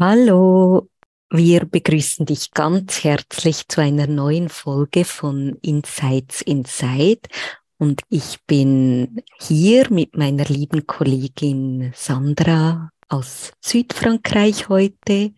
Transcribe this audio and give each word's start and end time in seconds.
Hallo, 0.00 0.88
wir 1.30 1.66
begrüßen 1.66 2.26
dich 2.26 2.50
ganz 2.50 3.04
herzlich 3.04 3.68
zu 3.68 3.80
einer 3.80 4.08
neuen 4.08 4.48
Folge 4.48 5.04
von 5.04 5.56
Insights 5.62 6.42
Inside. 6.42 7.20
Und 7.78 8.02
ich 8.08 8.40
bin 8.44 9.22
hier 9.38 9.88
mit 9.92 10.16
meiner 10.16 10.46
lieben 10.46 10.88
Kollegin 10.88 11.92
Sandra 11.94 12.90
aus 13.08 13.52
Südfrankreich 13.60 14.68
heute. 14.68 15.32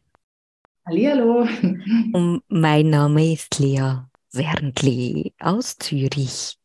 Hallo. 0.86 1.47
Und 2.14 2.42
mein 2.48 2.88
Name 2.88 3.34
ist 3.34 3.59
Lea 3.59 4.05
Wernli 4.33 5.34
aus 5.38 5.77
Zürich. 5.77 6.56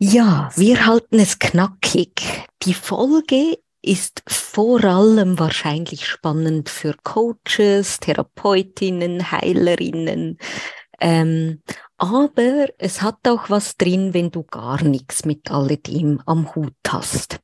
Ja, 0.00 0.50
wir 0.56 0.86
halten 0.86 1.18
es 1.18 1.38
knackig. 1.38 2.46
Die 2.62 2.72
Folge 2.72 3.58
ist 3.82 4.22
vor 4.26 4.84
allem 4.84 5.38
wahrscheinlich 5.38 6.06
spannend 6.06 6.68
für 6.68 6.94
Coaches, 7.02 8.00
Therapeutinnen, 8.00 9.30
Heilerinnen. 9.30 10.38
Ähm, 11.00 11.62
aber 11.96 12.68
es 12.78 13.02
hat 13.02 13.26
auch 13.26 13.50
was 13.50 13.76
drin, 13.76 14.14
wenn 14.14 14.30
du 14.30 14.42
gar 14.42 14.82
nichts 14.82 15.24
mit 15.24 15.50
alledem 15.50 16.22
am 16.26 16.54
Hut 16.54 16.74
hast. 16.88 17.40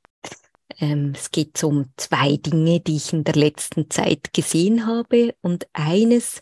Ähm, 0.78 1.12
es 1.14 1.30
geht 1.30 1.62
um 1.64 1.90
zwei 1.96 2.36
Dinge, 2.36 2.80
die 2.80 2.96
ich 2.96 3.12
in 3.12 3.24
der 3.24 3.34
letzten 3.34 3.90
Zeit 3.90 4.32
gesehen 4.32 4.86
habe. 4.86 5.34
Und 5.40 5.66
eines, 5.72 6.40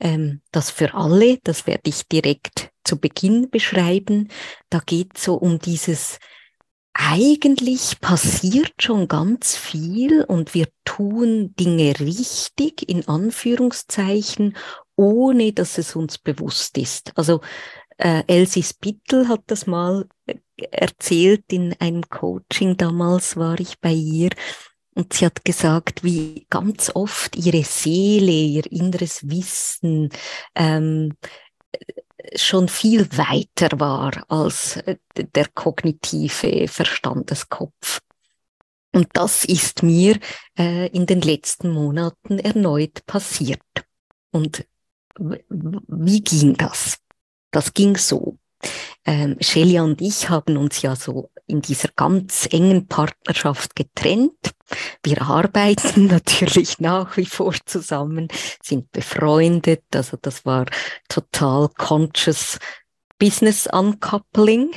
ähm, 0.00 0.40
das 0.52 0.70
für 0.70 0.94
alle, 0.94 1.38
das 1.42 1.66
werde 1.66 1.90
ich 1.90 2.06
direkt 2.08 2.70
zu 2.84 2.98
Beginn 2.98 3.50
beschreiben. 3.50 4.28
Da 4.70 4.80
geht 4.84 5.16
es 5.16 5.24
so 5.24 5.34
um 5.34 5.58
dieses 5.58 6.18
eigentlich 6.94 8.00
passiert 8.00 8.74
schon 8.78 9.08
ganz 9.08 9.56
viel 9.56 10.24
und 10.24 10.54
wir 10.54 10.68
tun 10.84 11.54
Dinge 11.56 11.98
richtig 12.00 12.88
in 12.88 13.08
Anführungszeichen, 13.08 14.56
ohne 14.96 15.52
dass 15.52 15.78
es 15.78 15.96
uns 15.96 16.18
bewusst 16.18 16.76
ist. 16.78 17.12
Also 17.16 17.40
äh, 17.98 18.24
Elsie 18.26 18.62
Spittel 18.62 19.28
hat 19.28 19.42
das 19.46 19.66
mal 19.66 20.06
äh, 20.26 20.36
erzählt 20.70 21.44
in 21.50 21.74
einem 21.78 22.08
Coaching, 22.08 22.76
damals 22.76 23.36
war 23.36 23.58
ich 23.58 23.80
bei 23.80 23.92
ihr. 23.92 24.30
Und 24.94 25.14
sie 25.14 25.24
hat 25.24 25.44
gesagt, 25.44 26.04
wie 26.04 26.46
ganz 26.50 26.90
oft 26.94 27.34
ihre 27.36 27.64
Seele, 27.64 28.30
ihr 28.30 28.70
inneres 28.70 29.28
Wissen 29.28 30.10
ähm, 30.54 31.14
schon 32.36 32.68
viel 32.68 33.06
weiter 33.16 33.68
war 33.80 34.24
als 34.28 34.76
äh, 34.78 34.96
der 35.16 35.48
kognitive 35.48 36.68
Verstandeskopf. 36.68 38.00
Und 38.94 39.08
das 39.14 39.44
ist 39.44 39.82
mir 39.82 40.18
äh, 40.58 40.88
in 40.88 41.06
den 41.06 41.22
letzten 41.22 41.70
Monaten 41.70 42.38
erneut 42.38 43.06
passiert. 43.06 43.62
Und 44.30 44.66
wie 45.18 46.22
ging 46.22 46.54
das? 46.54 46.98
Das 47.50 47.74
ging 47.74 47.96
so. 47.96 48.38
Ähm, 49.04 49.36
Shelia 49.40 49.82
und 49.82 50.00
ich 50.00 50.28
haben 50.28 50.56
uns 50.56 50.82
ja 50.82 50.94
so 50.94 51.30
in 51.52 51.60
dieser 51.60 51.90
ganz 51.94 52.48
engen 52.50 52.88
Partnerschaft 52.88 53.76
getrennt. 53.76 54.54
Wir 55.04 55.22
arbeiten 55.22 56.06
natürlich 56.08 56.80
nach 56.80 57.16
wie 57.16 57.26
vor 57.26 57.54
zusammen, 57.66 58.28
sind 58.62 58.90
befreundet. 58.90 59.84
Also 59.94 60.16
das 60.20 60.44
war 60.46 60.66
total 61.08 61.68
conscious 61.76 62.58
Business 63.18 63.68
Uncoupling. 63.70 64.70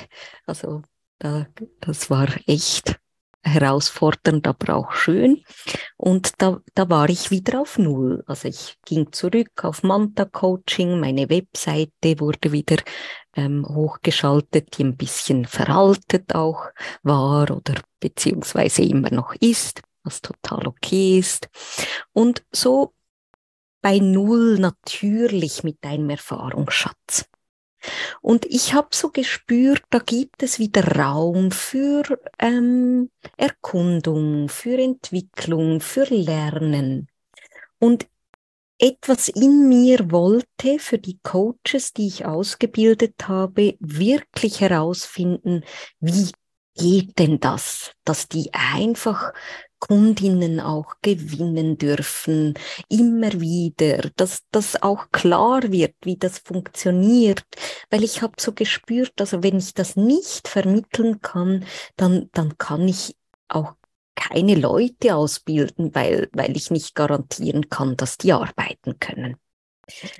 Also 0.45 0.83
da, 1.17 1.47
das 1.79 2.09
war 2.09 2.27
echt 2.45 2.99
herausfordernd, 3.45 4.47
aber 4.47 4.75
auch 4.75 4.91
schön. 4.93 5.43
Und 5.97 6.33
da, 6.41 6.59
da 6.73 6.89
war 6.89 7.09
ich 7.09 7.31
wieder 7.31 7.61
auf 7.61 7.77
Null. 7.77 8.23
Also 8.27 8.47
ich 8.47 8.77
ging 8.85 9.11
zurück 9.11 9.63
auf 9.63 9.83
Manta 9.83 10.25
Coaching, 10.25 10.99
meine 10.99 11.29
Webseite 11.29 12.19
wurde 12.19 12.51
wieder 12.51 12.77
ähm, 13.35 13.65
hochgeschaltet, 13.67 14.77
die 14.77 14.83
ein 14.83 14.97
bisschen 14.97 15.45
veraltet 15.45 16.33
auch 16.35 16.65
war 17.03 17.51
oder 17.51 17.75
beziehungsweise 17.99 18.83
immer 18.83 19.11
noch 19.11 19.33
ist, 19.35 19.81
was 20.03 20.21
total 20.21 20.67
okay 20.67 21.19
ist. 21.19 21.49
Und 22.13 22.43
so 22.51 22.93
bei 23.81 23.99
Null 23.99 24.57
natürlich 24.57 25.63
mit 25.63 25.77
einem 25.83 26.09
Erfahrungsschatz. 26.09 27.25
Und 28.21 28.45
ich 28.45 28.73
habe 28.73 28.89
so 28.91 29.09
gespürt, 29.09 29.83
da 29.89 29.99
gibt 29.99 30.43
es 30.43 30.59
wieder 30.59 30.97
Raum 30.97 31.51
für 31.51 32.03
ähm, 32.39 33.09
Erkundung, 33.37 34.49
für 34.49 34.77
Entwicklung, 34.77 35.81
für 35.81 36.05
Lernen. 36.05 37.07
Und 37.79 38.07
etwas 38.77 39.29
in 39.29 39.69
mir 39.69 40.11
wollte 40.11 40.79
für 40.79 40.97
die 40.97 41.19
Coaches, 41.23 41.93
die 41.93 42.07
ich 42.07 42.25
ausgebildet 42.25 43.27
habe, 43.27 43.77
wirklich 43.79 44.59
herausfinden, 44.59 45.63
wie 45.99 46.31
geht 46.75 47.17
denn 47.19 47.39
das, 47.39 47.93
dass 48.03 48.27
die 48.27 48.53
einfach 48.53 49.31
Kundinnen 49.87 50.59
auch 50.59 50.95
gewinnen 51.01 51.77
dürfen, 51.77 52.55
immer 52.89 53.39
wieder, 53.39 54.09
dass 54.15 54.43
das 54.51 54.81
auch 54.81 55.11
klar 55.11 55.71
wird, 55.71 55.95
wie 56.03 56.17
das 56.17 56.39
funktioniert, 56.39 57.43
weil 57.89 58.03
ich 58.03 58.21
habe 58.21 58.33
so 58.39 58.53
gespürt, 58.53 59.13
also 59.19 59.43
wenn 59.43 59.57
ich 59.57 59.73
das 59.73 59.95
nicht 59.95 60.47
vermitteln 60.47 61.21
kann, 61.21 61.65
dann, 61.97 62.29
dann 62.33 62.57
kann 62.57 62.87
ich 62.87 63.15
auch 63.47 63.73
keine 64.15 64.55
Leute 64.55 65.15
ausbilden, 65.15 65.93
weil, 65.93 66.29
weil 66.33 66.55
ich 66.55 66.71
nicht 66.71 66.95
garantieren 66.95 67.69
kann, 67.69 67.97
dass 67.97 68.17
die 68.17 68.33
arbeiten 68.33 68.97
können. 68.99 69.35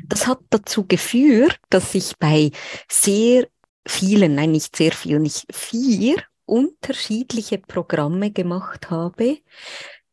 Das 0.04 0.28
hat 0.28 0.40
dazu 0.52 0.86
geführt, 0.86 1.58
dass 1.70 1.96
ich 1.96 2.18
bei 2.20 2.52
sehr 2.88 3.48
vielen, 3.88 4.36
nein, 4.36 4.52
nicht 4.52 4.76
sehr 4.76 4.92
vielen, 4.92 5.24
nicht 5.24 5.46
vier 5.52 6.18
unterschiedliche 6.46 7.58
Programme 7.58 8.32
gemacht 8.32 8.90
habe, 8.90 9.40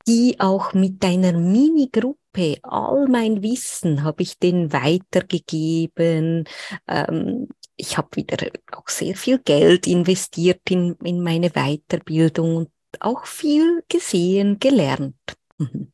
die 0.07 0.37
auch 0.41 0.73
mit 0.73 1.05
einer 1.05 1.33
Mini-Gruppe, 1.33 2.59
all 2.63 3.07
mein 3.09 3.43
Wissen 3.43 4.03
habe 4.03 4.23
ich 4.23 4.39
denen 4.39 4.73
weitergegeben. 4.73 6.45
Ähm, 6.89 7.49
ich 7.77 7.97
habe 7.99 8.09
wieder 8.17 8.49
auch 8.73 8.89
sehr 8.89 9.17
viel 9.17 9.39
Geld 9.39 9.87
investiert 9.87 10.71
in, 10.71 10.97
in 11.05 11.23
meine 11.23 11.51
Weiterbildung 11.51 12.57
und 12.57 12.71
auch 13.01 13.27
viel 13.27 13.83
gesehen, 13.89 14.59
gelernt. 14.59 15.17
Mhm. 15.59 15.93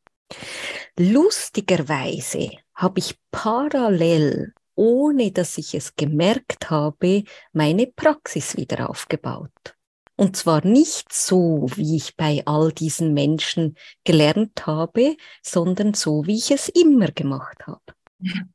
Lustigerweise 0.99 2.51
habe 2.75 2.99
ich 2.99 3.19
parallel, 3.31 4.53
ohne 4.75 5.33
dass 5.33 5.59
ich 5.59 5.75
es 5.75 5.95
gemerkt 5.97 6.71
habe, 6.71 7.25
meine 7.53 7.87
Praxis 7.87 8.57
wieder 8.57 8.89
aufgebaut. 8.91 9.78
Und 10.19 10.37
zwar 10.37 10.67
nicht 10.67 11.13
so, 11.13 11.67
wie 11.77 11.95
ich 11.95 12.17
bei 12.17 12.43
all 12.45 12.73
diesen 12.73 13.15
Menschen 13.15 13.77
gelernt 14.03 14.67
habe, 14.67 15.17
sondern 15.45 15.95
so, 15.95 16.27
wie 16.27 16.35
ich 16.37 16.51
es 16.51 16.69
immer 16.69 17.13
gemacht 17.13 17.59
habe. 17.69 17.81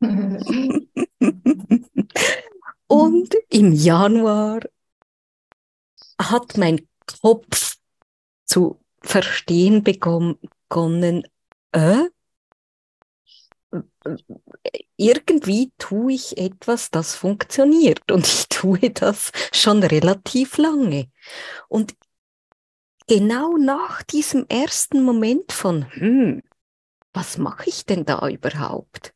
Und 2.88 3.34
im 3.50 3.72
Januar 3.72 4.60
hat 6.20 6.58
mein 6.58 6.86
Kopf 7.22 7.78
zu 8.44 8.82
verstehen 9.02 9.86
begonnen, 9.86 11.24
äh, 11.72 12.10
irgendwie 14.98 15.72
tue 15.78 16.14
ich 16.14 16.38
etwas, 16.38 16.92
das 16.92 17.16
funktioniert 17.16 18.12
und 18.12 18.26
ich 18.28 18.48
tue 18.50 18.92
das 18.92 19.32
schon 19.52 19.84
relativ 19.84 20.58
lange. 20.58 21.10
Und 21.68 21.96
genau 23.08 23.58
nach 23.58 24.04
diesem 24.04 24.46
ersten 24.50 25.04
Moment 25.04 25.52
von, 25.52 25.92
hm, 25.94 26.44
was 27.14 27.38
mache 27.38 27.70
ich 27.70 27.86
denn 27.86 28.06
da 28.06 28.28
überhaupt? 28.28 29.14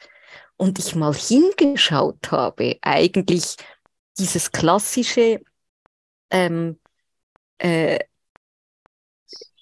Und 0.57 0.79
ich 0.79 0.95
mal 0.95 1.13
hingeschaut 1.13 2.31
habe, 2.31 2.77
eigentlich 2.81 3.55
dieses 4.17 4.51
klassische, 4.51 5.41
ähm, 6.31 6.79
äh, 7.59 7.99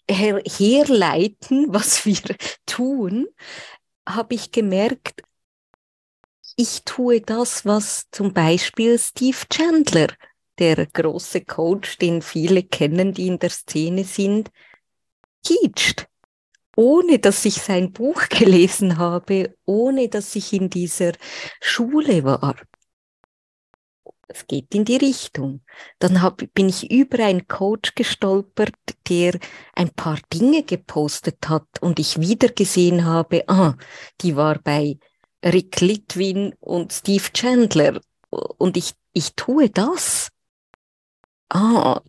her 0.09 0.41
herleiten, 0.45 1.74
was 1.74 2.06
wir 2.06 2.21
tun, 2.65 3.27
habe 4.07 4.36
ich 4.36 4.52
gemerkt, 4.52 5.24
ich 6.57 6.84
tue 6.86 7.22
das, 7.22 7.66
was 7.66 8.07
zum 8.12 8.34
Beispiel 8.34 8.98
Steve 8.98 9.38
Chandler, 9.50 10.07
der 10.57 10.86
große 10.86 11.42
Coach, 11.42 11.98
den 11.98 12.22
viele 12.22 12.63
kennen, 12.63 13.13
die 13.13 13.28
in 13.28 13.40
der 13.40 13.50
Szene 13.50 14.06
sind, 14.06 14.52
teacht. 15.44 16.07
Ohne 16.78 17.19
dass 17.19 17.46
ich 17.46 17.56
sein 17.56 17.92
Buch 17.92 18.28
gelesen 18.30 18.98
habe, 18.98 19.56
ohne 19.66 20.10
dass 20.10 20.36
ich 20.36 20.54
in 20.54 20.69
dieser 20.69 21.13
Schule 21.62 22.24
war 22.24 22.56
es 24.27 24.48
geht 24.48 24.74
in 24.74 24.86
die 24.86 24.98
Richtung. 24.98 25.62
Dann 26.00 26.22
hab, 26.22 26.42
bin 26.54 26.69
ich 26.69 26.92
über 26.92 27.24
einen 27.24 27.48
Coach 27.48 27.95
gestolpert, 27.95 28.75
der 29.10 29.39
ein 29.74 29.89
paar 29.89 30.19
Dinge 30.33 30.63
gepostet 30.63 31.48
hat 31.48 31.68
und 31.81 32.00
ich 32.00 32.19
wieder 32.19 32.50
gesehen 32.50 33.06
habe, 33.06 33.44
ah, 33.48 33.75
die 34.22 34.36
war 34.36 34.60
bei 34.60 34.98
Rick 35.44 35.81
Litwin 35.81 36.56
und 36.60 36.92
Steve 36.92 37.31
Chandler 37.33 38.01
und 38.30 38.77
ich, 38.77 38.94
ich 39.13 39.36
tue 39.36 39.69
das. 39.69 40.30
Ah, 41.50 42.01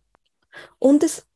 und 0.78 1.02
es, 1.02 1.26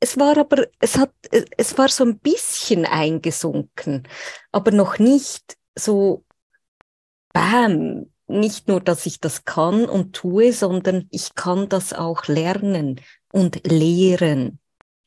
es 0.00 0.18
war 0.18 0.36
aber, 0.38 0.66
es 0.80 0.96
hat, 0.96 1.12
es 1.30 1.78
war 1.78 1.88
so 1.88 2.04
ein 2.04 2.18
bisschen 2.18 2.86
eingesunken, 2.86 4.08
aber 4.50 4.70
noch 4.70 4.98
nicht 4.98 5.56
so, 5.74 6.24
bam, 7.32 8.11
nicht 8.40 8.68
nur, 8.68 8.80
dass 8.80 9.06
ich 9.06 9.20
das 9.20 9.44
kann 9.44 9.84
und 9.84 10.14
tue, 10.14 10.52
sondern 10.52 11.06
ich 11.10 11.34
kann 11.34 11.68
das 11.68 11.92
auch 11.92 12.26
lernen 12.26 13.00
und 13.32 13.66
lehren. 13.66 14.58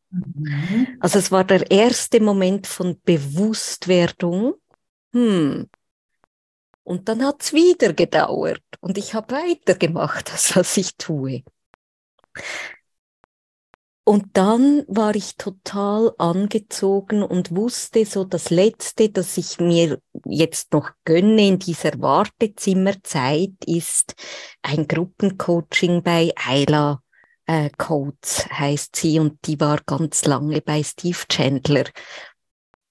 Mhm. 0.10 0.88
Also 1.00 1.20
es 1.20 1.32
war 1.32 1.44
der 1.44 1.70
erste 1.72 2.20
Moment 2.20 2.68
von 2.68 3.00
Bewusstwerdung. 3.04 4.56
Hm. 5.14 5.70
Und 6.84 7.10
dann 7.10 7.26
hat 7.26 7.42
es 7.42 7.54
wieder 7.54 7.94
gedauert 7.94 8.62
und 8.80 8.98
ich 8.98 9.16
habe 9.16 9.34
weitergemacht, 9.36 10.30
das, 10.34 10.56
was 10.56 10.78
ich 10.78 10.96
tue. 10.98 11.44
Und 14.08 14.38
dann 14.38 14.84
war 14.88 15.16
ich 15.16 15.36
total 15.36 16.14
angezogen 16.20 17.24
und 17.24 17.56
wusste 17.56 18.06
so 18.06 18.24
das 18.24 18.52
Letzte, 18.52 19.10
das 19.10 19.36
ich 19.36 19.60
mir 19.60 20.00
jetzt 20.26 20.74
noch 20.74 20.92
gönne 21.06 21.48
in 21.48 21.58
dieser 21.58 22.00
Wartezimmerzeit, 22.00 23.56
ist 23.66 24.14
ein 24.62 24.88
Gruppencoaching 24.88 26.04
bei 26.04 26.32
Ayla 26.36 27.02
äh, 27.48 27.72
Coates, 27.80 28.48
heißt 28.48 28.96
sie, 28.96 29.20
und 29.20 29.40
die 29.48 29.60
war 29.60 29.80
ganz 29.88 30.24
lange 30.26 30.62
bei 30.62 30.84
Steve 30.84 31.18
Chandler. 31.28 31.86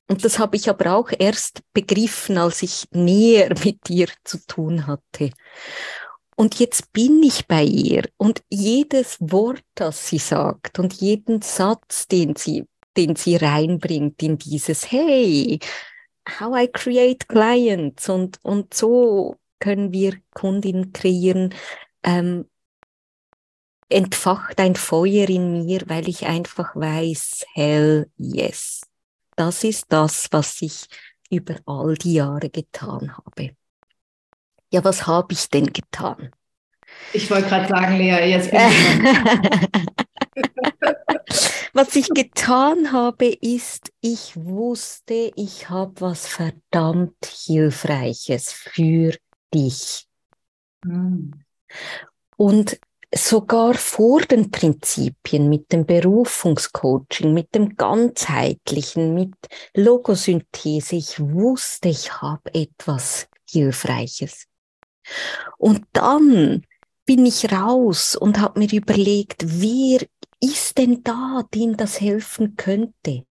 Und 0.09 0.25
das 0.25 0.41
habe 0.41 0.57
ich 0.57 0.69
aber 0.69 0.97
auch 0.97 1.11
erst 1.17 1.63
begriffen, 1.73 2.39
als 2.39 2.63
ich 2.63 2.89
näher 2.91 3.55
mit 3.65 3.89
ihr 3.89 4.09
zu 4.25 4.45
tun 4.47 4.89
hatte. 4.89 5.31
Und 6.37 6.59
jetzt 6.59 6.93
bin 6.93 7.23
ich 7.23 7.47
bei 7.47 7.63
ihr 7.65 8.05
und 8.17 8.43
jedes 8.51 9.19
Wort, 9.21 9.63
das 9.75 10.09
sie 10.09 10.19
sagt 10.19 10.79
und 10.79 10.95
jeden 10.95 11.43
Satz, 11.43 12.09
den 12.09 12.37
sie, 12.37 12.67
den 12.97 13.17
sie 13.17 13.37
reinbringt 13.37 14.23
in 14.23 14.39
dieses 14.39 14.91
Hey, 14.91 15.61
how 16.41 16.57
I 16.57 16.69
create 16.69 17.29
clients 17.29 18.09
und, 18.09 18.39
und 18.43 18.75
so 18.75 19.37
können 19.61 19.93
wir 19.93 20.19
Kundinnen 20.33 20.93
kreieren, 20.93 21.55
ähm, 22.03 22.49
entfacht 23.89 24.59
ein 24.59 24.75
Feuer 24.75 25.29
in 25.29 25.65
mir, 25.65 25.83
weil 25.87 26.09
ich 26.09 26.27
einfach 26.27 26.75
weiß, 26.75 27.45
hell 27.55 28.11
yes. 28.17 28.83
Das 29.37 29.65
ist 29.65 29.87
das, 29.89 30.29
was 30.31 30.61
ich 30.63 30.87
über 31.31 31.57
all 31.67 31.95
die 31.95 32.15
Jahre 32.15 32.51
getan 32.51 33.17
habe 33.17 33.55
ja, 34.75 34.85
was 34.85 35.07
habe 35.07 35.33
ich 35.33 35.49
denn 35.49 35.73
getan? 35.73 36.33
Ich 37.13 37.31
wollte 37.31 37.49
gerade 37.49 37.69
sagen, 37.69 37.97
Lea, 37.97 38.29
jetzt 38.29 38.51
bin 38.51 38.61
ich 38.61 38.75
Was 41.73 41.95
ich 41.95 42.09
getan 42.09 42.91
habe, 42.93 43.27
ist, 43.27 43.93
ich 44.01 44.35
wusste, 44.37 45.33
ich 45.37 45.71
habe 45.71 46.01
was 46.01 46.27
verdammt 46.27 47.25
Hilfreiches 47.25 48.51
für 48.53 49.17
dich. 49.53 50.09
Mhm. 50.85 51.45
Und 52.37 52.81
sogar 53.15 53.75
vor 53.75 54.23
den 54.23 54.51
Prinzipien 54.51 55.49
mit 55.49 55.73
dem 55.73 55.87
Berufungscoaching, 55.87 57.33
mit 57.33 57.55
dem 57.55 57.77
ganzheitlichen, 57.77 59.15
mit 59.15 59.35
Logosynthese, 59.75 60.97
ich 60.97 61.21
wusste, 61.21 61.91
ich 61.91 62.21
habe 62.21 62.53
etwas 62.55 63.29
Hilfreiches. 63.49 64.49
Und 65.59 65.85
dann 65.93 66.65
bin 67.07 67.27
ich 67.27 67.53
raus 67.53 68.17
und 68.17 68.41
habe 68.41 68.61
mir 68.61 68.73
überlegt, 68.73 69.45
wer 69.61 70.07
ist 70.41 70.79
denn 70.79 71.03
da, 71.03 71.43
dem 71.55 71.77
das 71.77 72.01
helfen 72.01 72.57
könnte? 72.57 73.27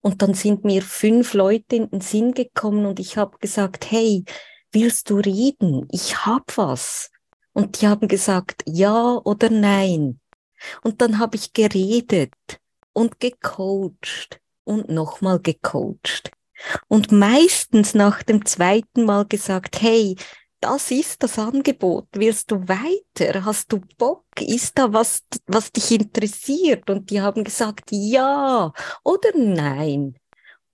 Und 0.00 0.20
dann 0.22 0.34
sind 0.34 0.64
mir 0.64 0.82
fünf 0.82 1.34
Leute 1.34 1.76
in 1.76 1.90
den 1.90 2.00
Sinn 2.00 2.34
gekommen 2.34 2.84
und 2.84 3.00
ich 3.00 3.16
habe 3.16 3.38
gesagt, 3.38 3.90
hey, 3.90 4.24
willst 4.70 5.08
du 5.08 5.16
reden? 5.16 5.88
Ich 5.90 6.26
hab 6.26 6.58
was. 6.58 7.10
Und 7.52 7.80
die 7.80 7.86
haben 7.86 8.06
gesagt, 8.08 8.62
ja 8.66 9.20
oder 9.24 9.48
nein. 9.48 10.20
Und 10.82 11.00
dann 11.00 11.18
habe 11.18 11.36
ich 11.36 11.52
geredet 11.52 12.34
und 12.92 13.20
gecoacht 13.20 14.40
und 14.64 14.88
nochmal 14.90 15.40
gecoacht. 15.40 16.32
Und 16.88 17.12
meistens 17.12 17.94
nach 17.94 18.22
dem 18.22 18.44
zweiten 18.44 19.04
Mal 19.04 19.24
gesagt, 19.24 19.80
hey, 19.80 20.16
das 20.64 20.90
ist 20.90 21.22
das 21.22 21.38
Angebot. 21.38 22.08
Willst 22.14 22.50
du 22.50 22.56
weiter? 22.66 23.44
Hast 23.44 23.70
du 23.70 23.82
Bock? 23.98 24.24
Ist 24.40 24.78
da 24.78 24.90
was, 24.94 25.22
was 25.46 25.70
dich 25.70 25.90
interessiert? 25.90 26.88
Und 26.88 27.10
die 27.10 27.20
haben 27.20 27.44
gesagt, 27.44 27.90
ja 27.90 28.72
oder 29.02 29.30
nein. 29.36 30.16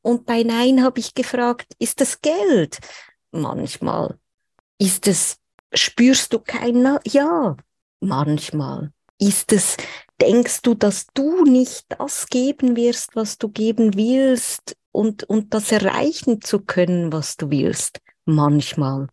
Und 0.02 0.26
bei 0.26 0.44
Nein 0.44 0.82
habe 0.84 1.00
ich 1.00 1.12
gefragt, 1.12 1.74
ist 1.80 2.00
das 2.00 2.20
Geld? 2.20 2.78
Manchmal. 3.32 4.16
Ist 4.78 5.08
es, 5.08 5.38
spürst 5.74 6.32
du 6.32 6.38
kein 6.38 6.98
Ja? 7.04 7.56
Manchmal. 7.98 8.92
Ist 9.18 9.52
es, 9.52 9.76
denkst 10.20 10.62
du, 10.62 10.74
dass 10.74 11.08
du 11.14 11.44
nicht 11.44 11.86
das 11.88 12.28
geben 12.28 12.76
wirst, 12.76 13.16
was 13.16 13.38
du 13.38 13.48
geben 13.48 13.94
willst 13.94 14.76
und, 14.92 15.24
und 15.24 15.52
das 15.52 15.72
erreichen 15.72 16.40
zu 16.40 16.60
können, 16.60 17.12
was 17.12 17.36
du 17.36 17.50
willst? 17.50 18.00
Manchmal. 18.24 19.08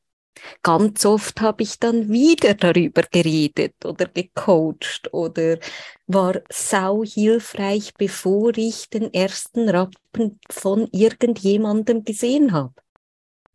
Ganz 0.64 1.06
oft 1.06 1.42
habe 1.42 1.64
ich 1.64 1.80
dann 1.80 2.10
wieder 2.10 2.54
darüber 2.54 3.04
geredet 3.04 3.86
oder 3.86 4.06
gecoacht 4.06 5.14
oder 5.14 5.58
war 6.08 6.42
sau 6.50 7.04
hilfreich, 7.04 7.94
bevor 7.96 8.58
ich 8.58 8.90
den 8.90 9.14
ersten 9.14 9.70
Rappen 9.70 10.40
von 10.50 10.88
irgendjemandem 10.92 12.04
gesehen 12.04 12.52
habe. 12.52 12.74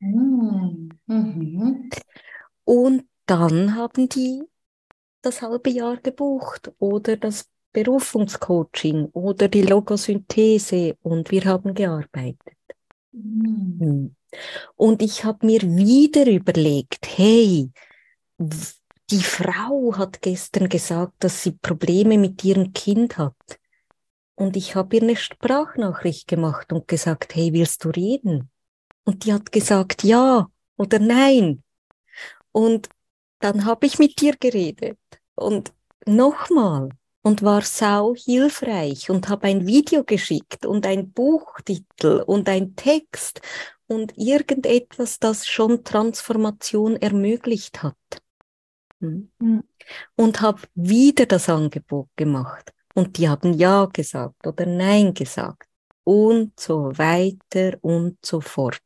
Mhm. 0.01 1.91
Und 2.65 3.05
dann 3.27 3.77
haben 3.77 4.09
die 4.09 4.43
das 5.23 5.43
halbe 5.43 5.71
Jahr 5.71 5.97
gebucht 5.99 6.73
oder 6.79 7.17
das 7.17 7.49
Berufungscoaching 7.73 9.07
oder 9.13 9.49
die 9.49 9.63
Logosynthese 9.63 10.97
und 11.03 11.31
wir 11.31 11.45
haben 11.45 11.75
gearbeitet. 11.75 12.57
Mhm. 13.13 14.15
Und 14.77 15.03
ich 15.03 15.25
habe 15.25 15.47
mir 15.47 15.63
wieder 15.63 16.27
überlegt, 16.27 17.07
hey, 17.17 17.71
die 18.39 19.23
Frau 19.23 19.95
hat 19.97 20.23
gestern 20.23 20.69
gesagt, 20.69 21.13
dass 21.21 21.43
sie 21.43 21.53
Probleme 21.53 22.19
mit 22.19 22.43
ihrem 22.45 22.73
Kind 22.73 23.19
hat. 23.19 23.37
Und 24.35 24.57
ich 24.57 24.75
habe 24.75 24.97
ihr 24.97 25.03
eine 25.03 25.17
Sprachnachricht 25.17 26.27
gemacht 26.27 26.73
und 26.73 26.89
gesagt, 26.89 27.35
hey, 27.35 27.53
willst 27.53 27.85
du 27.85 27.91
reden? 27.91 28.51
Und 29.05 29.25
die 29.25 29.33
hat 29.33 29.53
gesagt, 29.53 30.03
ja 30.03 30.49
oder 30.77 30.99
nein. 30.99 31.63
Und 32.53 32.89
dann 33.41 33.65
habe 33.65 33.87
ich 33.87 33.99
mit 33.99 34.21
ihr 34.23 34.37
geredet. 34.37 34.99
Und 35.35 35.73
nochmal 36.07 36.91
und 37.23 37.43
war 37.43 37.63
sau 37.63 38.15
hilfreich 38.15 39.11
und 39.11 39.29
habe 39.29 39.47
ein 39.47 39.67
Video 39.67 40.05
geschickt 40.05 40.67
und 40.67 40.87
ein 40.87 41.13
Buchtitel 41.13 42.23
und 42.27 42.49
ein 42.49 42.75
Text 42.75 43.41
und 43.93 44.15
irgendetwas, 44.17 45.19
das 45.19 45.47
schon 45.47 45.85
Transformation 45.85 46.97
ermöglicht 46.97 47.83
hat. 47.83 47.97
Hm. 49.01 49.31
Mhm. 49.39 49.65
Und 50.17 50.41
habe 50.41 50.63
wieder 50.75 51.27
das 51.27 51.49
Angebot 51.49 52.09
gemacht. 52.17 52.73
Und 52.95 53.19
die 53.19 53.29
haben 53.29 53.53
Ja 53.53 53.87
gesagt 53.87 54.47
oder 54.47 54.67
Nein 54.67 55.13
gesagt. 55.13 55.69
Und 56.05 56.59
so 56.59 56.97
weiter 56.97 57.79
und 57.83 58.19
so 58.25 58.41
fort. 58.41 58.81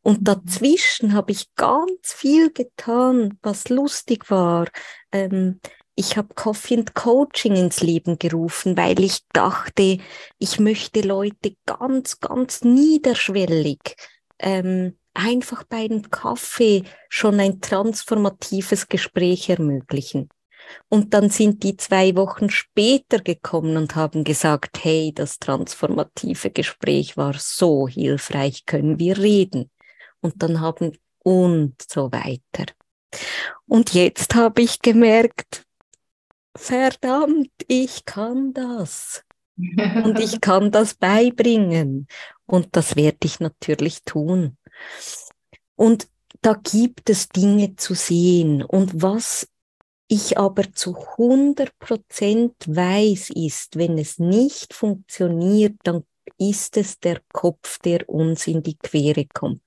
Und 0.00 0.18
hm. 0.18 0.24
dazwischen 0.24 1.12
habe 1.12 1.32
ich 1.32 1.54
ganz 1.54 2.12
viel 2.12 2.52
getan, 2.52 3.38
was 3.42 3.68
lustig 3.68 4.30
war. 4.30 4.66
Ähm, 5.12 5.60
ich 5.94 6.16
habe 6.16 6.34
Coffee 6.34 6.76
and 6.76 6.94
Coaching 6.94 7.54
ins 7.54 7.82
Leben 7.82 8.18
gerufen, 8.18 8.78
weil 8.78 8.98
ich 9.00 9.20
dachte, 9.34 9.98
ich 10.38 10.58
möchte 10.58 11.02
Leute 11.02 11.54
ganz, 11.66 12.18
ganz 12.18 12.62
niederschwellig 12.62 13.96
ähm, 14.42 14.96
einfach 15.14 15.64
bei 15.64 15.84
einem 15.84 16.10
Kaffee 16.10 16.84
schon 17.08 17.40
ein 17.40 17.60
transformatives 17.60 18.88
Gespräch 18.88 19.48
ermöglichen. 19.48 20.28
Und 20.88 21.14
dann 21.14 21.28
sind 21.28 21.62
die 21.62 21.76
zwei 21.76 22.14
Wochen 22.16 22.50
später 22.50 23.18
gekommen 23.18 23.76
und 23.76 23.96
haben 23.96 24.24
gesagt, 24.24 24.84
hey, 24.84 25.12
das 25.14 25.38
transformative 25.38 26.50
Gespräch 26.50 27.16
war 27.16 27.34
so 27.34 27.88
hilfreich, 27.88 28.64
können 28.66 28.98
wir 28.98 29.18
reden. 29.18 29.70
Und 30.20 30.42
dann 30.42 30.60
haben 30.60 30.96
und 31.18 31.74
so 31.88 32.12
weiter. 32.12 32.72
Und 33.66 33.94
jetzt 33.94 34.34
habe 34.34 34.62
ich 34.62 34.80
gemerkt, 34.80 35.64
verdammt, 36.56 37.50
ich 37.66 38.04
kann 38.04 38.52
das. 38.52 39.24
Und 40.04 40.18
ich 40.18 40.40
kann 40.40 40.70
das 40.70 40.94
beibringen. 40.94 42.06
Und 42.46 42.68
das 42.72 42.96
werde 42.96 43.18
ich 43.24 43.40
natürlich 43.40 44.02
tun. 44.04 44.56
Und 45.76 46.08
da 46.40 46.54
gibt 46.54 47.08
es 47.08 47.28
Dinge 47.28 47.76
zu 47.76 47.94
sehen. 47.94 48.62
Und 48.62 49.02
was 49.02 49.48
ich 50.08 50.36
aber 50.38 50.72
zu 50.72 50.96
100 50.96 51.78
Prozent 51.78 52.54
weiß, 52.66 53.30
ist, 53.30 53.76
wenn 53.76 53.96
es 53.98 54.18
nicht 54.18 54.74
funktioniert, 54.74 55.76
dann 55.84 56.04
ist 56.38 56.76
es 56.76 56.98
der 57.00 57.20
Kopf, 57.32 57.78
der 57.78 58.08
uns 58.08 58.46
in 58.46 58.62
die 58.62 58.76
Quere 58.76 59.26
kommt. 59.32 59.62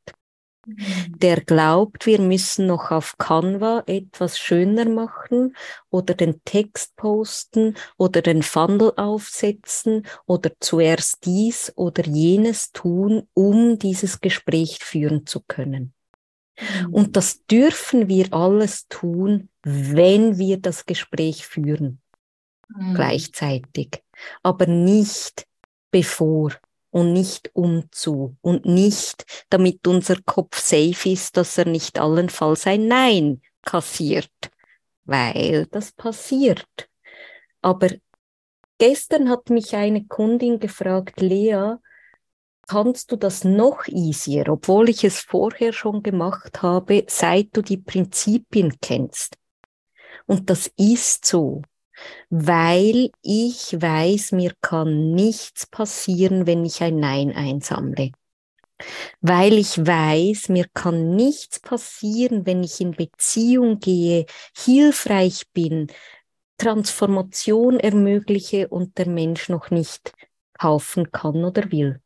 Der 0.67 1.41
glaubt, 1.41 2.05
wir 2.05 2.19
müssen 2.19 2.67
noch 2.67 2.91
auf 2.91 3.17
Canva 3.17 3.83
etwas 3.85 4.39
schöner 4.39 4.89
machen 4.89 5.55
oder 5.89 6.13
den 6.13 6.43
Text 6.43 6.95
posten 6.95 7.75
oder 7.97 8.21
den 8.21 8.41
Funnel 8.41 8.93
aufsetzen 8.97 10.05
oder 10.25 10.51
zuerst 10.59 11.25
dies 11.25 11.71
oder 11.75 12.05
jenes 12.05 12.71
tun, 12.71 13.27
um 13.33 13.77
dieses 13.77 14.21
Gespräch 14.21 14.79
führen 14.81 15.25
zu 15.25 15.41
können. 15.41 15.93
Und 16.89 17.15
das 17.15 17.45
dürfen 17.45 18.07
wir 18.07 18.33
alles 18.33 18.87
tun, 18.87 19.49
wenn 19.63 20.37
wir 20.37 20.57
das 20.57 20.85
Gespräch 20.85 21.45
führen, 21.45 22.01
mhm. 22.69 22.93
gleichzeitig, 22.93 24.01
aber 24.41 24.65
nicht 24.65 25.47
bevor 25.91 26.51
und 26.95 27.11
nicht 27.11 27.51
umzu 27.53 28.37
und 28.39 28.65
nicht, 28.65 29.25
damit 29.49 29.85
unser 29.85 30.15
Kopf 30.21 30.57
safe 30.57 31.09
ist, 31.09 31.35
dass 31.35 31.57
er 31.57 31.65
nicht 31.65 31.99
allenfalls 31.99 32.65
ein 32.67 32.87
Nein 32.87 33.41
kassiert, 33.63 34.31
weil 35.03 35.65
das 35.71 35.91
passiert. 35.91 36.89
Aber 37.61 37.89
gestern 38.77 39.29
hat 39.29 39.49
mich 39.49 39.75
eine 39.75 40.05
Kundin 40.05 40.57
gefragt, 40.57 41.19
Lea, 41.19 41.73
kannst 42.65 43.11
du 43.11 43.17
das 43.17 43.43
noch 43.43 43.85
easier, 43.89 44.47
obwohl 44.47 44.87
ich 44.87 45.03
es 45.03 45.19
vorher 45.19 45.73
schon 45.73 46.01
gemacht 46.01 46.61
habe, 46.61 47.03
seit 47.09 47.49
du 47.57 47.61
die 47.61 47.75
Prinzipien 47.75 48.73
kennst. 48.81 49.35
Und 50.27 50.49
das 50.49 50.71
ist 50.77 51.25
so, 51.25 51.61
weil 52.29 53.11
ich 53.21 53.73
weiß, 53.79 54.33
mir 54.33 54.53
kann 54.61 55.13
nichts 55.13 55.65
passieren, 55.67 56.47
wenn 56.47 56.65
ich 56.65 56.81
ein 56.83 56.99
Nein 56.99 57.31
einsammle. 57.33 58.11
Weil 59.21 59.53
ich 59.53 59.77
weiß, 59.77 60.49
mir 60.49 60.65
kann 60.73 61.15
nichts 61.15 61.59
passieren, 61.59 62.45
wenn 62.45 62.63
ich 62.63 62.81
in 62.81 62.91
Beziehung 62.91 63.79
gehe, 63.79 64.25
hilfreich 64.55 65.43
bin, 65.53 65.87
Transformation 66.57 67.79
ermögliche 67.79 68.67
und 68.69 68.97
der 68.97 69.07
Mensch 69.09 69.49
noch 69.49 69.71
nicht 69.71 70.13
kaufen 70.57 71.11
kann 71.11 71.43
oder 71.43 71.71
will 71.71 72.01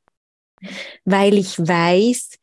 weil 1.06 1.38
ich 1.38 1.58
weiß, 1.60 2.40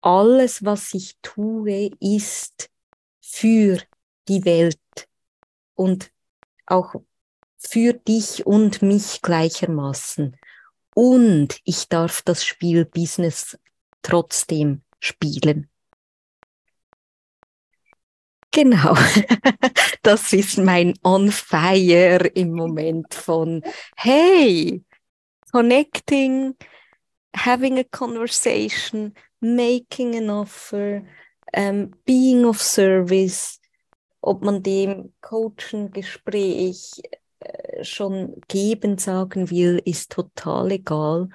alles, 0.00 0.64
was 0.64 0.94
ich 0.94 1.16
tue, 1.22 1.90
ist 2.00 2.70
für 3.20 3.78
die 4.28 4.44
Welt 4.44 4.78
und 5.74 6.10
auch 6.66 6.94
für 7.58 7.92
dich 7.92 8.46
und 8.46 8.82
mich 8.82 9.22
gleichermaßen. 9.22 10.36
Und 10.94 11.58
ich 11.64 11.88
darf 11.88 12.22
das 12.22 12.44
Spiel 12.44 12.84
Business 12.84 13.58
trotzdem 14.02 14.82
spielen. 15.00 15.68
Genau, 18.52 18.94
das 20.02 20.32
ist 20.32 20.58
mein 20.58 20.94
On 21.02 21.32
Fire 21.32 22.24
im 22.34 22.52
Moment 22.52 23.12
von, 23.12 23.62
hey, 23.96 24.84
connecting, 25.50 26.54
having 27.34 27.80
a 27.80 27.84
conversation, 27.84 29.14
making 29.40 30.14
an 30.14 30.30
offer, 30.30 31.02
um, 31.56 31.94
being 32.06 32.44
of 32.44 32.62
service, 32.62 33.58
ob 34.26 34.42
man 34.42 34.62
dem 34.62 35.12
Coachen, 35.20 35.90
Gespräch 35.92 37.02
äh, 37.40 37.84
schon 37.84 38.40
geben 38.48 38.98
sagen 38.98 39.50
will, 39.50 39.80
ist 39.84 40.12
total 40.12 40.72
egal. 40.72 41.28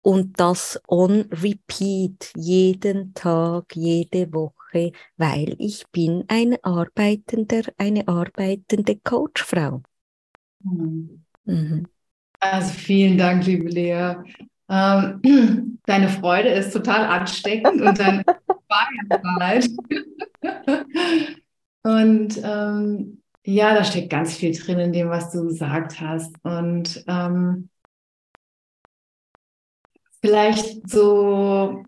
Und 0.00 0.38
das 0.38 0.80
on 0.88 1.28
repeat, 1.32 2.32
jeden 2.36 3.12
Tag, 3.14 3.74
jede 3.74 4.32
Woche, 4.32 4.92
weil 5.16 5.56
ich 5.58 5.84
bin 5.88 6.24
eine 6.28 6.62
arbeitende, 6.64 7.62
eine 7.76 8.06
arbeitende 8.06 8.96
Coachfrau. 8.96 9.82
Mhm. 10.62 11.24
Mhm. 11.44 11.88
Also 12.38 12.72
vielen 12.72 13.18
Dank, 13.18 13.44
liebe 13.46 13.68
Lea. 13.68 14.14
Ähm, 14.68 15.80
deine 15.86 16.08
Freude 16.08 16.50
ist 16.50 16.72
total 16.72 17.04
ansteckend 17.04 17.82
und 17.82 17.98
deine 17.98 18.24
Wahrheit. 18.68 19.68
und 21.86 22.40
ähm, 22.42 23.22
ja, 23.44 23.72
da 23.72 23.84
steckt 23.84 24.10
ganz 24.10 24.36
viel 24.36 24.52
drin 24.58 24.80
in 24.80 24.92
dem, 24.92 25.08
was 25.08 25.30
du 25.30 25.44
gesagt 25.44 26.00
hast. 26.00 26.34
Und 26.42 27.04
ähm, 27.06 27.68
vielleicht 30.20 30.90
so 30.90 31.84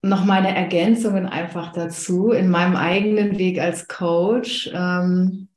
noch 0.00 0.24
meine 0.24 0.56
Ergänzungen 0.56 1.26
einfach 1.26 1.74
dazu 1.74 2.30
in 2.30 2.48
meinem 2.48 2.74
eigenen 2.74 3.36
Weg 3.38 3.60
als 3.60 3.86
Coach. 3.86 4.70
Ähm, 4.72 5.48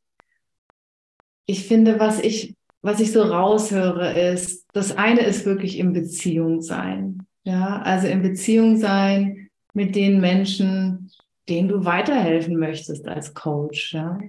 ich 1.46 1.66
finde, 1.66 1.98
was 1.98 2.20
ich 2.20 2.56
was 2.82 3.00
ich 3.00 3.12
so 3.12 3.22
raushöre, 3.22 4.20
ist, 4.20 4.66
das 4.74 4.98
eine 4.98 5.22
ist 5.22 5.46
wirklich 5.46 5.78
in 5.78 5.94
Beziehung 5.94 6.62
sein. 6.62 7.28
Ja, 7.44 7.80
also 7.84 8.08
in 8.08 8.22
Beziehung 8.22 8.78
sein 8.78 9.50
mit 9.74 9.96
den 9.96 10.20
Menschen, 10.20 11.12
denen 11.50 11.70
du 11.70 11.86
weiterhelfen 11.86 12.58
möchtest 12.58 13.08
als 13.08 13.34
Coach. 13.34 13.94
Ja. 13.94 14.20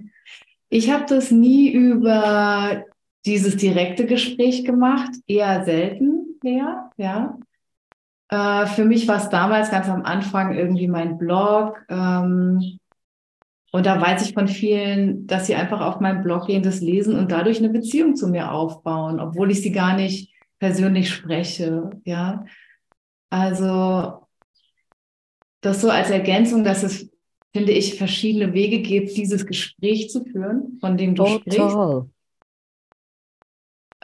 Ich 0.69 0.91
habe 0.91 1.05
das 1.07 1.31
nie 1.31 1.71
über 1.71 2.83
dieses 3.25 3.57
direkte 3.57 4.05
Gespräch 4.05 4.65
gemacht, 4.65 5.11
eher 5.27 5.63
selten 5.63 6.39
mehr, 6.41 6.89
ja. 6.97 7.37
Äh, 8.29 8.65
für 8.67 8.85
mich 8.85 9.07
war 9.07 9.17
es 9.17 9.29
damals 9.29 9.71
ganz 9.71 9.87
am 9.87 10.03
Anfang 10.03 10.53
irgendwie 10.53 10.87
mein 10.87 11.17
Blog, 11.17 11.85
ähm, 11.89 12.79
und 13.73 13.87
da 13.87 13.99
weiß 13.99 14.27
ich 14.27 14.35
von 14.35 14.47
vielen, 14.47 15.25
dass 15.25 15.47
sie 15.47 15.55
einfach 15.55 15.81
auf 15.81 15.99
meinen 15.99 16.21
Blog 16.21 16.45
gehen, 16.45 16.61
das 16.61 16.79
lesen 16.79 17.17
und 17.17 17.31
dadurch 17.31 17.57
eine 17.57 17.69
Beziehung 17.69 18.15
zu 18.15 18.27
mir 18.27 18.51
aufbauen, 18.51 19.19
obwohl 19.19 19.49
ich 19.49 19.63
sie 19.63 19.71
gar 19.71 19.95
nicht 19.95 20.31
persönlich 20.59 21.09
spreche. 21.11 21.89
Ja, 22.05 22.45
also 23.31 24.22
das 25.63 25.81
so 25.81 25.89
als 25.89 26.09
Ergänzung, 26.09 26.63
dass 26.63 26.83
es, 26.83 27.09
finde 27.53 27.71
ich, 27.71 27.95
verschiedene 27.95 28.53
Wege 28.53 28.81
gibt, 28.81 29.15
dieses 29.17 29.45
Gespräch 29.45 30.09
zu 30.09 30.23
führen, 30.23 30.77
von 30.79 30.97
dem 30.97 31.15
du 31.15 31.23
Total. 31.23 31.39
sprichst. 31.39 32.09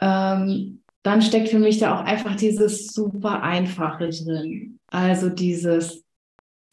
Ähm, 0.02 0.82
dann 1.02 1.22
steckt 1.22 1.48
für 1.48 1.58
mich 1.58 1.78
da 1.78 1.94
auch 1.94 2.04
einfach 2.04 2.36
dieses 2.36 2.92
super 2.92 3.42
Einfache 3.42 4.08
drin. 4.08 4.78
Also 4.88 5.28
dieses, 5.28 6.04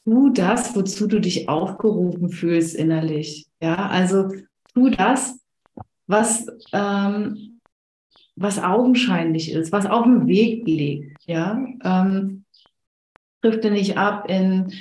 tu 0.05 0.29
das, 0.29 0.75
wozu 0.75 1.07
du 1.07 1.19
dich 1.19 1.49
aufgerufen 1.49 2.29
fühlst 2.29 2.75
innerlich. 2.75 3.47
Ja, 3.61 3.87
also 3.87 4.29
tu 4.73 4.89
das, 4.89 5.39
was, 6.07 6.47
ähm, 6.71 7.59
was 8.35 8.61
augenscheinlich 8.63 9.51
ist, 9.51 9.71
was 9.71 9.85
auf 9.85 10.03
dem 10.03 10.27
Weg 10.27 10.65
liegt. 10.65 11.17
Ja, 11.25 11.61
ähm, 11.83 12.45
trifft 13.47 13.63
nicht 13.63 13.97
ab 13.97 14.29
in, 14.29 14.71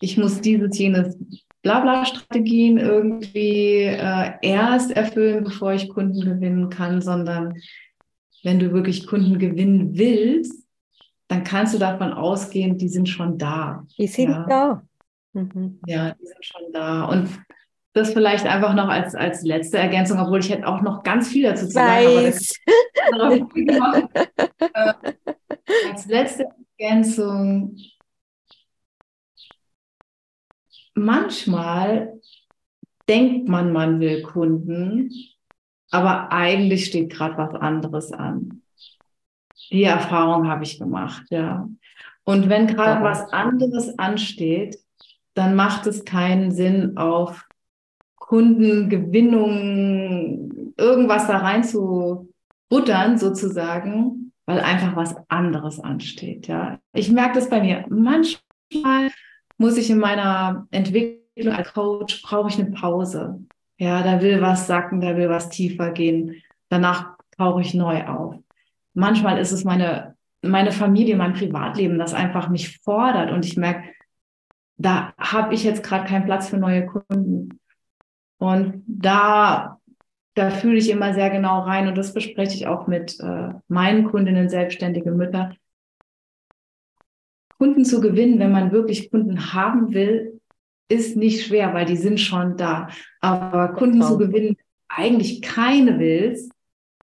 ich 0.00 0.16
muss 0.18 0.40
dieses, 0.40 0.78
jenes 0.78 1.16
Blabla-Strategien 1.62 2.78
irgendwie 2.78 3.82
äh, 3.82 4.32
erst 4.42 4.90
erfüllen, 4.90 5.44
bevor 5.44 5.72
ich 5.72 5.88
Kunden 5.88 6.20
gewinnen 6.20 6.70
kann, 6.70 7.00
sondern 7.00 7.54
wenn 8.42 8.58
du 8.58 8.72
wirklich 8.72 9.06
Kunden 9.06 9.38
gewinnen 9.38 9.96
willst, 9.96 10.66
dann 11.28 11.44
kannst 11.44 11.74
du 11.74 11.78
davon 11.78 12.12
ausgehen, 12.12 12.76
die 12.78 12.88
sind 12.88 13.08
schon 13.08 13.38
da. 13.38 13.86
Die 13.96 14.08
sind 14.08 14.30
ja. 14.30 14.46
da. 14.48 14.82
Mhm. 15.32 15.80
Ja, 15.86 16.14
die 16.20 16.26
sind 16.26 16.44
schon 16.44 16.72
da. 16.72 17.04
Und 17.04 17.28
das 17.94 18.12
vielleicht 18.12 18.46
einfach 18.46 18.74
noch 18.74 18.88
als, 18.88 19.14
als 19.14 19.42
letzte 19.42 19.78
Ergänzung, 19.78 20.18
obwohl 20.18 20.40
ich 20.40 20.50
hätte 20.50 20.66
auch 20.66 20.82
noch 20.82 21.04
ganz 21.04 21.28
viel 21.28 21.44
dazu 21.44 21.66
zu 21.66 21.72
sagen. 21.72 22.34
Aber 23.12 23.34
äh, 24.58 25.12
als 25.90 26.06
letzte 26.06 26.46
Ergänzung, 26.78 27.76
manchmal 30.94 32.20
denkt 33.08 33.48
man, 33.48 33.72
man 33.72 34.00
will 34.00 34.22
Kunden, 34.22 35.10
aber 35.90 36.32
eigentlich 36.32 36.86
steht 36.86 37.12
gerade 37.12 37.36
was 37.36 37.54
anderes 37.54 38.12
an. 38.12 38.62
Die 39.70 39.84
Erfahrung 39.84 40.48
habe 40.48 40.64
ich 40.64 40.78
gemacht, 40.78 41.24
ja. 41.30 41.68
Und 42.24 42.48
wenn 42.48 42.66
gerade 42.66 43.02
was 43.02 43.32
anderes 43.32 43.98
ansteht, 43.98 44.78
dann 45.34 45.54
macht 45.54 45.86
es 45.86 46.04
keinen 46.04 46.52
Sinn, 46.52 46.96
auf 46.96 47.46
Kundengewinnung 48.16 50.72
irgendwas 50.76 51.26
da 51.26 51.38
rein 51.38 51.64
zu 51.64 52.32
buttern 52.68 53.18
sozusagen, 53.18 54.31
weil 54.46 54.60
einfach 54.60 54.96
was 54.96 55.14
anderes 55.28 55.80
ansteht. 55.80 56.48
Ja, 56.48 56.78
ich 56.92 57.10
merke 57.10 57.34
das 57.36 57.48
bei 57.48 57.60
mir. 57.60 57.84
Manchmal 57.88 59.10
muss 59.58 59.76
ich 59.76 59.90
in 59.90 59.98
meiner 59.98 60.66
Entwicklung 60.70 61.54
als 61.54 61.72
Coach 61.72 62.22
brauche 62.22 62.48
ich 62.48 62.58
eine 62.58 62.70
Pause. 62.72 63.40
Ja, 63.78 64.02
da 64.02 64.20
will 64.20 64.40
was 64.40 64.66
sacken, 64.66 65.00
da 65.00 65.16
will 65.16 65.28
was 65.28 65.48
tiefer 65.48 65.90
gehen. 65.90 66.42
Danach 66.68 67.16
tauche 67.36 67.60
ich 67.60 67.74
neu 67.74 68.04
auf. 68.06 68.36
Manchmal 68.94 69.38
ist 69.38 69.52
es 69.52 69.64
meine, 69.64 70.16
meine 70.42 70.72
Familie, 70.72 71.16
mein 71.16 71.32
Privatleben, 71.32 71.98
das 71.98 72.14
einfach 72.14 72.48
mich 72.48 72.78
fordert 72.80 73.30
und 73.30 73.44
ich 73.44 73.56
merke, 73.56 73.88
da 74.76 75.12
habe 75.16 75.54
ich 75.54 75.64
jetzt 75.64 75.82
gerade 75.82 76.06
keinen 76.06 76.24
Platz 76.24 76.48
für 76.48 76.58
neue 76.58 76.86
Kunden. 76.86 77.60
Und 78.38 78.82
da, 78.86 79.80
da 80.34 80.50
fühle 80.50 80.78
ich 80.78 80.90
immer 80.90 81.12
sehr 81.14 81.30
genau 81.30 81.60
rein 81.60 81.88
und 81.88 81.96
das 81.96 82.14
bespreche 82.14 82.54
ich 82.54 82.66
auch 82.66 82.86
mit 82.86 83.18
äh, 83.20 83.50
meinen 83.68 84.04
Kundinnen, 84.04 84.48
selbstständige 84.48 85.10
Mütter. 85.10 85.54
Kunden 87.58 87.84
zu 87.84 88.00
gewinnen, 88.00 88.38
wenn 88.38 88.50
man 88.50 88.72
wirklich 88.72 89.10
Kunden 89.10 89.52
haben 89.52 89.92
will, 89.94 90.40
ist 90.88 91.16
nicht 91.16 91.46
schwer, 91.46 91.74
weil 91.74 91.86
die 91.86 91.96
sind 91.96 92.18
schon 92.18 92.56
da. 92.56 92.88
Aber 93.20 93.68
Kunden 93.74 94.00
genau. 94.00 94.08
zu 94.08 94.18
gewinnen, 94.18 94.56
eigentlich 94.88 95.42
keine 95.42 95.98
willst, 95.98 96.52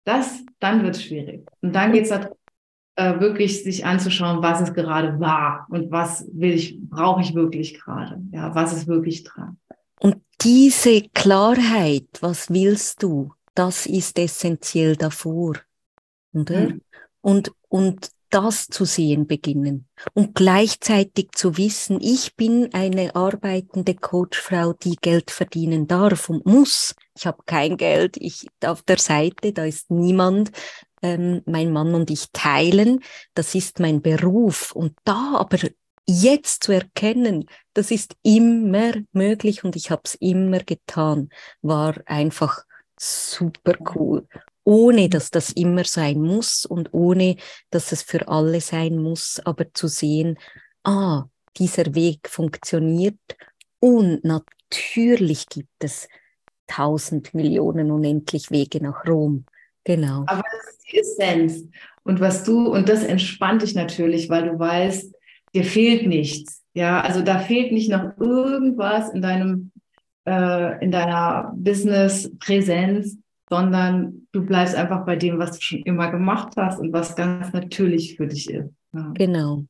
das, 0.04 0.44
dann 0.60 0.84
wird 0.84 0.96
es 0.96 1.04
schwierig. 1.04 1.48
Und 1.62 1.74
dann 1.76 1.94
geht 1.94 2.04
es 2.04 2.10
darum, 2.10 2.36
äh, 2.96 3.20
wirklich 3.20 3.64
sich 3.64 3.86
anzuschauen, 3.86 4.44
was 4.44 4.60
es 4.60 4.74
gerade 4.74 5.20
war 5.20 5.68
und 5.70 5.92
was 5.92 6.28
will 6.34 6.54
ich, 6.54 6.80
brauche 6.82 7.22
ich 7.22 7.36
wirklich 7.36 7.80
gerade. 7.80 8.22
Ja, 8.32 8.54
was 8.56 8.74
ist 8.74 8.88
wirklich 8.88 9.24
dran. 9.24 9.59
Und 10.00 10.22
diese 10.42 11.02
Klarheit, 11.10 12.08
was 12.22 12.50
willst 12.50 13.04
du, 13.04 13.34
das 13.54 13.86
ist 13.86 14.18
essentiell 14.18 14.96
davor. 14.96 15.56
Oder? 16.34 16.70
Mhm. 16.70 16.82
Und, 17.22 17.52
und 17.68 18.12
das 18.30 18.68
zu 18.68 18.86
sehen 18.86 19.28
beginnen 19.28 19.88
und 20.14 20.36
gleichzeitig 20.36 21.30
zu 21.34 21.58
wissen, 21.58 22.00
ich 22.02 22.36
bin 22.36 22.74
eine 22.74 23.16
arbeitende 23.16 23.96
Coachfrau, 23.96 24.74
die 24.74 24.96
Geld 25.02 25.32
verdienen 25.32 25.88
darf 25.88 26.30
und 26.30 26.46
muss. 26.46 26.96
Ich 27.18 27.26
habe 27.26 27.44
kein 27.46 27.76
Geld, 27.76 28.18
ich 28.18 28.48
auf 28.64 28.84
der 28.84 29.00
Seite, 29.00 29.52
da 29.52 29.66
ist 29.66 29.90
niemand. 29.92 30.52
Ähm, 31.02 31.42
mein 31.46 31.72
Mann 31.72 31.96
und 31.96 32.12
ich 32.12 32.28
teilen, 32.34 33.00
das 33.34 33.56
ist 33.56 33.80
mein 33.80 34.02
Beruf. 34.02 34.74
Und 34.74 34.96
da 35.06 35.36
aber 35.38 35.58
jetzt 36.10 36.64
zu 36.64 36.72
erkennen, 36.72 37.46
das 37.74 37.92
ist 37.92 38.16
immer 38.24 38.94
möglich 39.14 39.64
und 39.64 39.76
ich 39.76 39.92
habe 39.92 40.02
es 40.04 40.16
immer 40.16 40.60
getan, 40.60 41.30
war 41.62 41.96
einfach 42.06 42.64
super 42.98 43.76
cool 43.96 44.28
ohne 44.70 45.10
dass 45.10 45.32
das 45.32 45.52
immer 45.52 45.84
sein 45.84 46.22
muss 46.22 46.64
und 46.64 46.94
ohne 46.94 47.38
dass 47.72 47.92
es 47.92 48.04
für 48.04 48.28
alle 48.28 48.62
sein 48.62 49.00
muss, 49.00 49.42
aber 49.44 49.74
zu 49.74 49.88
sehen, 49.88 50.38
ah, 50.84 51.24
dieser 51.58 51.96
Weg 51.96 52.30
funktioniert 52.30 53.18
und 53.80 54.24
natürlich 54.24 55.48
gibt 55.50 55.84
es 55.84 56.08
tausend 56.68 57.34
Millionen 57.34 57.90
unendlich 57.90 58.52
Wege 58.52 58.80
nach 58.80 59.08
Rom. 59.08 59.46
Genau. 59.84 60.24
Aber 60.28 60.44
das 60.52 60.76
ist 60.76 60.92
die 60.92 61.00
Essenz. 61.00 61.64
Und 62.04 62.20
was 62.20 62.44
du, 62.44 62.72
und 62.72 62.90
das 62.90 63.04
entspannt 63.04 63.64
dich 63.64 63.74
natürlich, 63.74 64.30
weil 64.30 64.52
du 64.52 64.60
weißt, 64.60 65.16
dir 65.54 65.64
fehlt 65.64 66.08
nichts. 66.08 66.64
Ja, 66.74 67.02
also 67.02 67.22
da 67.22 67.40
fehlt 67.40 67.72
nicht 67.72 67.90
noch 67.90 68.18
irgendwas 68.18 69.10
in 69.10 69.22
deinem, 69.22 69.72
äh, 70.26 70.84
in 70.84 70.92
deiner 70.92 71.54
Business-Präsenz, 71.56 73.18
sondern 73.50 74.28
du 74.32 74.46
bleibst 74.46 74.76
einfach 74.76 75.06
bei 75.06 75.16
dem, 75.16 75.40
was 75.40 75.58
du 75.58 75.62
schon 75.62 75.80
immer 75.80 76.12
gemacht 76.12 76.54
hast 76.56 76.80
und 76.80 76.94
was 76.94 77.16
ganz 77.16 77.52
natürlich 77.52 78.16
für 78.16 78.28
dich 78.28 78.50
ist. 78.50 78.70
Ja. 78.94 79.12
Genau. 79.16 79.66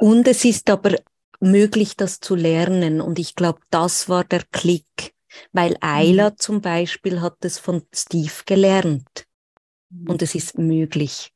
Und 0.00 0.28
es 0.28 0.44
ist 0.44 0.70
aber 0.70 0.94
möglich, 1.40 1.96
das 1.96 2.20
zu 2.20 2.34
lernen. 2.34 3.00
Und 3.00 3.18
ich 3.18 3.34
glaube, 3.34 3.60
das 3.70 4.08
war 4.08 4.24
der 4.24 4.42
Klick, 4.52 5.14
weil 5.52 5.76
Ayla 5.80 6.30
mhm. 6.30 6.36
zum 6.36 6.60
Beispiel 6.60 7.20
hat 7.20 7.44
es 7.44 7.58
von 7.58 7.82
Steve 7.94 8.32
gelernt. 8.46 9.26
Und 10.06 10.20
es 10.20 10.34
ist 10.34 10.58
möglich. 10.58 11.32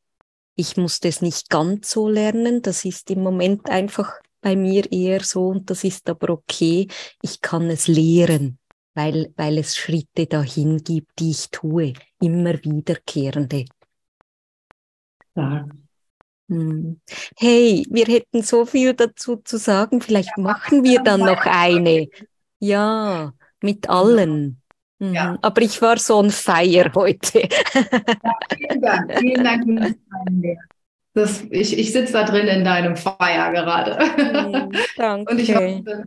Ich 0.54 0.76
musste 0.76 1.08
es 1.08 1.22
nicht 1.22 1.50
ganz 1.50 1.90
so 1.90 2.08
lernen. 2.08 2.62
Das 2.62 2.84
ist 2.84 3.10
im 3.10 3.22
Moment 3.22 3.68
einfach 3.70 4.12
bei 4.40 4.56
mir 4.56 4.90
eher 4.90 5.22
so 5.22 5.48
und 5.48 5.70
das 5.70 5.84
ist 5.84 6.08
aber 6.08 6.30
okay. 6.30 6.88
Ich 7.22 7.40
kann 7.40 7.70
es 7.70 7.88
lehren 7.88 8.58
weil, 8.94 9.32
weil 9.36 9.58
es 9.58 9.76
Schritte 9.76 10.26
dahin 10.26 10.78
gibt, 10.78 11.18
die 11.18 11.30
ich 11.30 11.50
tue, 11.50 11.94
immer 12.20 12.62
wiederkehrende. 12.62 13.64
Ja. 15.34 15.66
Hm. 16.48 17.00
Hey, 17.38 17.86
wir 17.88 18.04
hätten 18.06 18.42
so 18.42 18.66
viel 18.66 18.94
dazu 18.94 19.36
zu 19.36 19.56
sagen, 19.56 20.00
vielleicht 20.00 20.36
machen 20.36 20.84
wir 20.84 21.02
dann 21.02 21.20
noch 21.20 21.46
eine. 21.46 22.08
Ja, 22.58 23.32
mit 23.62 23.88
allen. 23.88 24.62
Mhm. 25.02 25.14
Ja. 25.14 25.38
Aber 25.42 25.62
ich 25.62 25.82
war 25.82 25.98
so 25.98 26.22
ein 26.22 26.30
Feier 26.30 26.92
heute. 26.94 27.40
Ja, 27.40 28.38
vielen 28.56 28.80
Dank. 28.80 29.18
Vielen 29.18 29.44
Dank 29.44 29.64
das, 31.14 31.42
ich, 31.50 31.76
ich 31.76 31.92
sitze 31.92 32.12
da 32.12 32.24
drin 32.24 32.46
in 32.46 32.64
deinem 32.64 32.94
Feier 32.96 33.50
gerade. 33.52 33.98
Mhm, 34.16 34.70
danke. 34.96 35.30
Und 35.32 35.40
ich 35.40 35.54
hoffe, 35.54 36.06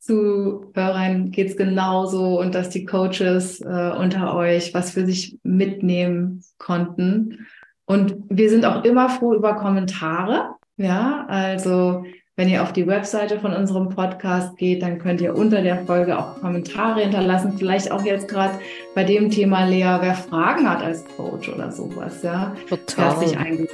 Zuhörern 0.00 1.30
geht 1.30 1.50
es 1.50 1.56
genauso 1.56 2.38
und 2.38 2.54
dass 2.54 2.68
die 2.68 2.84
Coaches 2.84 3.62
äh, 3.62 3.90
unter 3.98 4.34
euch 4.34 4.74
was 4.74 4.90
für 4.90 5.06
sich 5.06 5.38
mitnehmen 5.42 6.44
konnten. 6.58 7.46
Und 7.86 8.16
wir 8.28 8.50
sind 8.50 8.66
auch 8.66 8.84
immer 8.84 9.08
froh 9.08 9.34
über 9.34 9.54
Kommentare. 9.54 10.56
Ja, 10.76 11.24
also 11.26 12.04
wenn 12.36 12.48
ihr 12.48 12.62
auf 12.62 12.72
die 12.72 12.86
Webseite 12.86 13.38
von 13.38 13.52
unserem 13.52 13.90
Podcast 13.90 14.56
geht, 14.56 14.82
dann 14.82 14.98
könnt 14.98 15.20
ihr 15.20 15.36
unter 15.36 15.62
der 15.62 15.84
Folge 15.86 16.18
auch 16.18 16.40
Kommentare 16.40 17.02
hinterlassen. 17.02 17.54
Vielleicht 17.56 17.92
auch 17.92 18.04
jetzt 18.04 18.28
gerade 18.28 18.58
bei 18.94 19.04
dem 19.04 19.30
Thema, 19.30 19.66
Lea, 19.66 19.98
wer 20.00 20.14
Fragen 20.14 20.68
hat 20.68 20.82
als 20.82 21.04
Coach 21.16 21.48
oder 21.48 21.70
sowas. 21.70 22.22
Ja, 22.22 22.54
total. 22.68 23.10
Herzlich 23.10 23.38
eingeladen, 23.38 23.68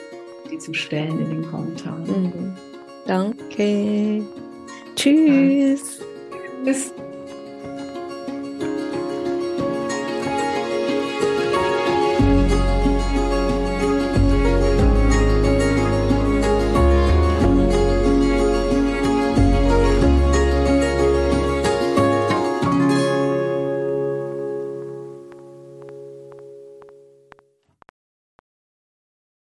die 0.50 0.58
zu 0.58 0.74
stellen 0.74 1.18
in 1.20 1.30
den 1.30 1.50
Kommentaren. 1.50 2.02
Mhm. 2.02 2.56
Danke. 3.06 4.22
Tschüss. 4.94 6.00
Bis 6.64 6.92